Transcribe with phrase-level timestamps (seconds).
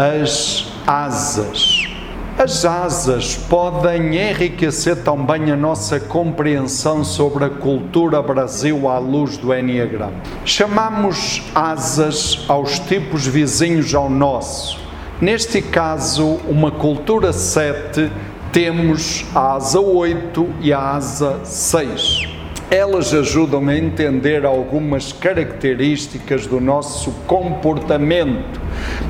[0.00, 1.79] as asas.
[2.42, 9.54] As asas podem enriquecer também a nossa compreensão sobre a cultura Brasil à luz do
[9.54, 10.14] Enneagrama.
[10.42, 14.80] Chamamos asas aos tipos vizinhos ao nosso.
[15.20, 18.10] Neste caso, uma cultura 7,
[18.50, 22.26] temos a asa 8 e a asa 6.
[22.70, 28.58] Elas ajudam a entender algumas características do nosso comportamento,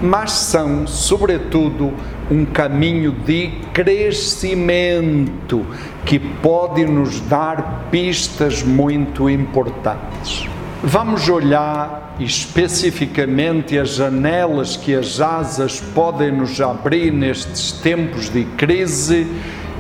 [0.03, 1.93] mas são, sobretudo,
[2.30, 5.66] um caminho de crescimento
[6.05, 10.49] que pode nos dar pistas muito importantes.
[10.83, 19.27] Vamos olhar especificamente as janelas que as asas podem nos abrir nestes tempos de crise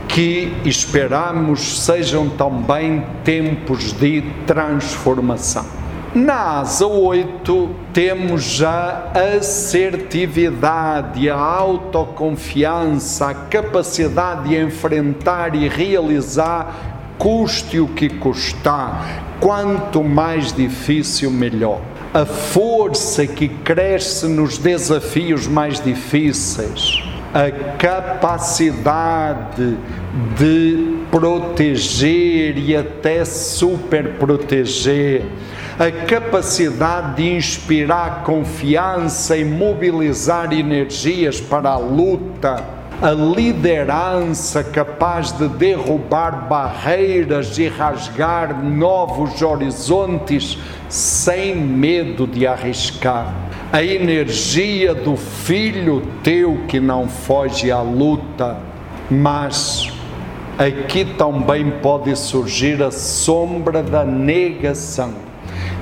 [0.08, 5.79] que esperamos sejam também tempos de transformação.
[6.12, 17.78] Na asa 8 temos a assertividade, a autoconfiança, a capacidade de enfrentar e realizar custe
[17.78, 19.38] o que custar.
[19.38, 21.80] Quanto mais difícil, melhor.
[22.12, 29.76] A força que cresce nos desafios mais difíceis a capacidade
[30.36, 35.22] de proteger e até super proteger,
[35.78, 42.64] a capacidade de inspirar confiança e mobilizar energias para a luta,
[43.00, 53.84] a liderança capaz de derrubar barreiras e rasgar novos horizontes sem medo de arriscar a
[53.84, 58.56] energia do filho teu que não foge à luta,
[59.10, 59.92] mas
[60.58, 65.29] aqui também pode surgir a sombra da negação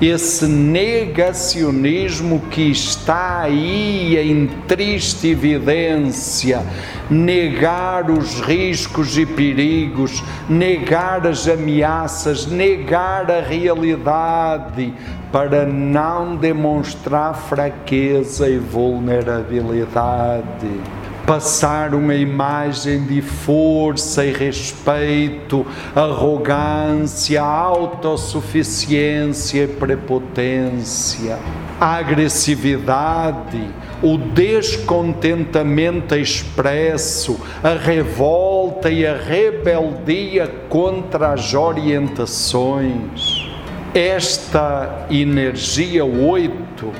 [0.01, 6.63] esse negacionismo que está aí em triste evidência,
[7.11, 14.95] negar os riscos e perigos, negar as ameaças, negar a realidade,
[15.33, 20.98] para não demonstrar fraqueza e vulnerabilidade
[21.29, 31.39] passar uma imagem de força e respeito, arrogância, autossuficiência e prepotência,
[31.79, 33.63] a agressividade,
[34.03, 43.47] o descontentamento expresso, a revolta e a rebeldia contra as orientações.
[43.93, 46.91] Esta energia oito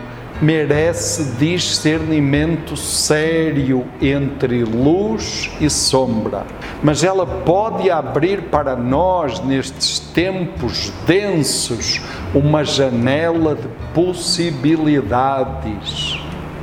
[0.41, 6.47] merece discernimento sério entre luz e sombra,
[6.83, 12.01] mas ela pode abrir para nós, nestes tempos densos,
[12.35, 16.19] uma janela de possibilidades.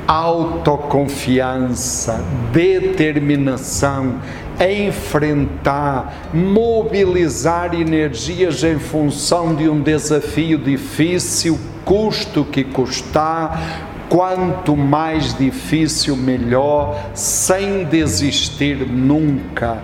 [0.06, 2.22] Autoconfiança,
[2.52, 4.20] determinação,
[4.60, 16.16] enfrentar, mobilizar energias em função de um desafio difícil custo que custar, quanto mais difícil,
[16.16, 19.78] melhor, sem desistir nunca,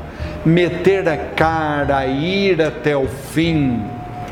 [0.45, 3.81] meter a cara, ir até o fim,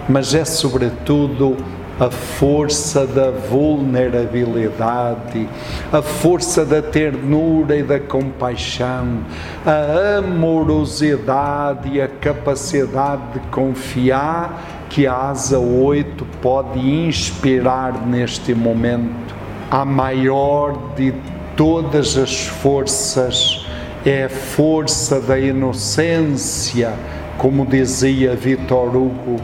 [0.08, 1.56] mas é sobretudo
[2.00, 5.46] a força da vulnerabilidade,
[5.92, 9.18] a força da ternura e da compaixão,
[9.66, 19.34] a amorosidade e a capacidade de confiar que a asa 8 pode inspirar neste momento.
[19.70, 21.12] A maior de
[21.54, 23.66] todas as forças
[24.06, 26.94] é a força da inocência,
[27.36, 29.36] como dizia Vitor Hugo,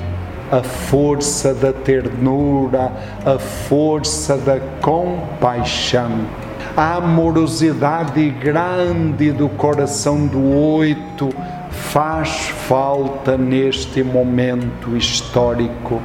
[0.50, 2.92] a força da ternura,
[3.24, 6.10] a força da compaixão.
[6.76, 11.30] A amorosidade grande do coração do oito
[11.70, 16.00] faz falta neste momento histórico.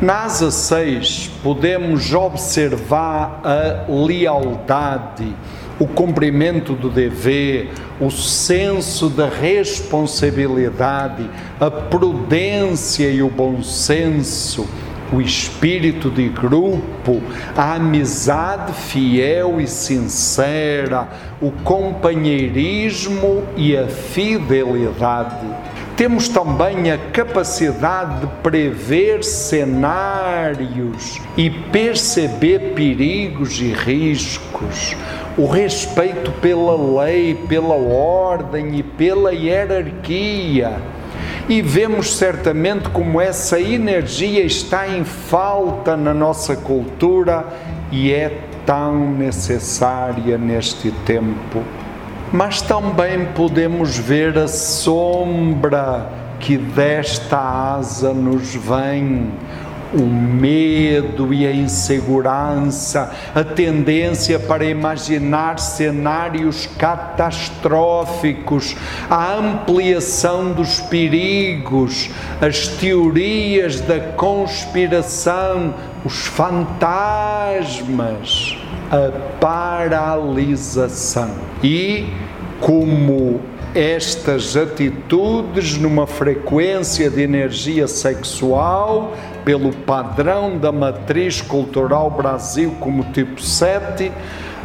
[0.00, 5.34] Na asa 6 podemos observar a lealdade,
[5.78, 11.28] o cumprimento do dever, o senso da responsabilidade,
[11.60, 14.66] a prudência e o bom senso
[15.12, 17.22] o espírito de grupo,
[17.56, 21.08] a amizade fiel e sincera,
[21.40, 25.46] o companheirismo e a fidelidade.
[25.96, 34.96] temos também a capacidade de prever cenários e perceber perigos e riscos,
[35.36, 40.76] o respeito pela lei, pela ordem e pela hierarquia.
[41.48, 47.44] E vemos certamente como essa energia está em falta na nossa cultura
[47.92, 51.62] e é tão necessária neste tempo
[52.34, 56.10] mas também podemos ver a sombra
[56.40, 59.30] que desta asa nos vem.
[59.94, 68.74] O medo e a insegurança, a tendência para imaginar cenários catastróficos,
[69.08, 72.10] a ampliação dos perigos,
[72.40, 75.74] as teorias da conspiração,
[76.04, 76.88] os fantasmas,
[78.90, 81.30] a paralisação.
[81.62, 82.08] E
[82.60, 83.40] como
[83.74, 93.40] estas atitudes numa frequência de energia sexual, pelo padrão da matriz cultural Brasil como tipo
[93.40, 94.10] 7,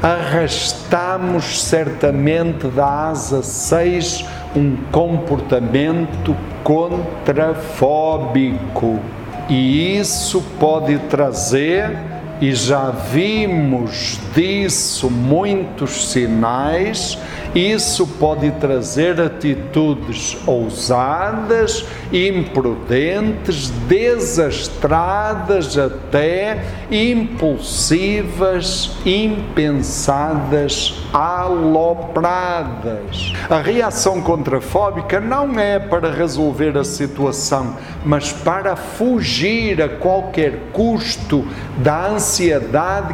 [0.02, 9.00] arrastamos certamente da asa 6 um comportamento contrafóbico.
[9.50, 11.92] E isso pode trazer
[12.42, 17.18] e já vimos disso muitos sinais
[17.56, 21.84] isso pode trazer atitudes ousadas,
[22.14, 33.34] imprudentes, desastradas até, impulsivas, impensadas, alopradas.
[33.50, 37.76] A reação contrafóbica não é para resolver a situação,
[38.06, 41.48] mas para fugir a qualquer custo
[41.78, 42.29] da ansiedade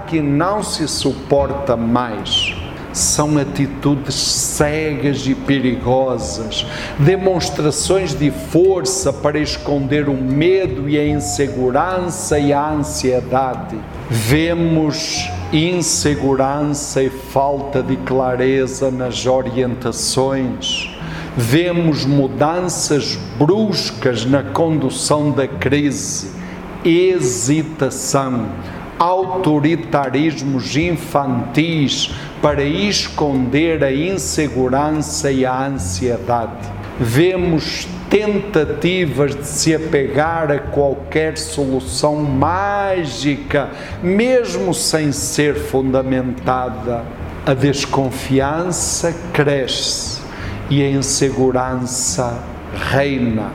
[0.07, 2.55] que não se suporta mais
[2.95, 6.65] são atitudes cegas e perigosas,
[6.97, 13.77] demonstrações de força para esconder o medo e a insegurança e a ansiedade.
[14.09, 20.89] Vemos insegurança e falta de clareza nas orientações.
[21.35, 26.31] Vemos mudanças bruscas na condução da crise,
[26.85, 28.47] hesitação,
[28.97, 32.11] autoritarismos infantis
[32.41, 36.73] para esconder a insegurança e a ansiedade.
[36.99, 43.69] Vemos tentativas de se apegar a qualquer solução mágica,
[44.01, 47.03] mesmo sem ser fundamentada.
[47.45, 50.21] A desconfiança cresce
[50.69, 52.41] e a insegurança
[52.91, 53.51] reina.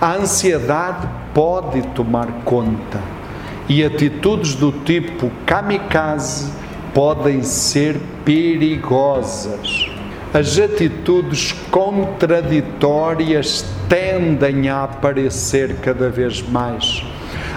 [0.00, 3.21] A ansiedade pode tomar conta
[3.68, 6.50] e atitudes do tipo kamikaze
[6.92, 9.90] podem ser perigosas.
[10.34, 17.02] As atitudes contraditórias tendem a aparecer cada vez mais.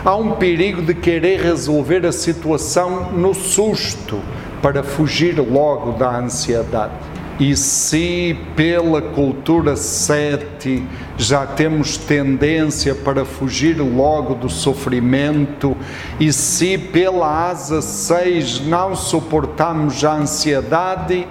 [0.03, 4.19] Há um perigo de querer resolver a situação no susto
[4.61, 7.14] para fugir logo da ansiedade.
[7.37, 10.81] E se pela cultura sete
[11.17, 15.75] já temos tendência para fugir logo do sofrimento,
[16.17, 21.27] e se pela asa seis não suportamos a ansiedade,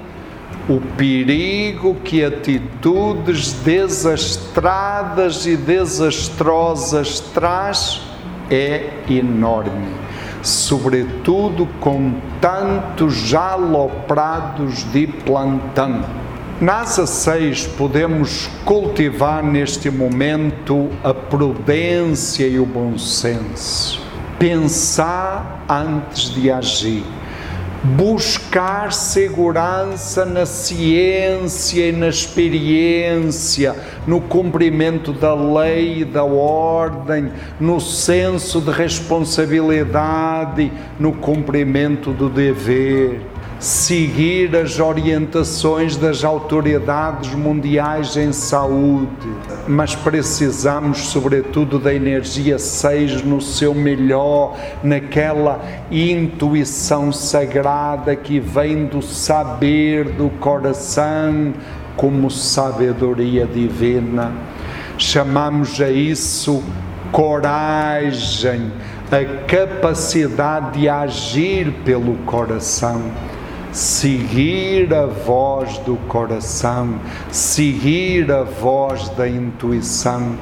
[0.68, 8.02] o perigo que atitudes desastradas e desastrosas traz
[8.50, 10.03] é enorme
[10.44, 16.04] sobretudo com tantos aloprados de plantão.
[16.60, 24.00] Nas seis podemos cultivar neste momento a prudência e o bom senso.
[24.38, 27.04] Pensar antes de agir
[27.84, 33.76] buscar segurança na ciência e na experiência,
[34.06, 43.33] no cumprimento da lei e da ordem, no senso de responsabilidade, no cumprimento do dever
[43.64, 49.26] seguir as orientações das autoridades mundiais em saúde,
[49.66, 59.00] mas precisamos, sobretudo, da energia 6 no seu melhor, naquela intuição sagrada que vem do
[59.00, 61.54] saber do coração,
[61.96, 64.30] como sabedoria divina.
[64.98, 66.62] Chamamos a isso
[67.10, 68.70] coragem,
[69.10, 73.00] a capacidade de agir pelo coração
[73.74, 77.00] seguir a voz do coração,
[77.32, 80.38] seguir a voz da intuição.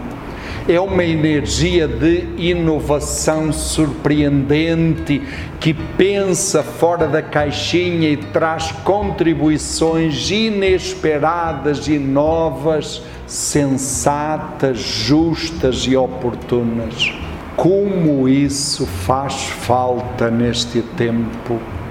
[0.69, 5.21] é uma energia de inovação surpreendente
[5.59, 17.13] que pensa fora da caixinha e traz contribuições inesperadas e novas, sensatas, justas e oportunas.
[17.57, 21.82] Como isso faz falta neste tempo!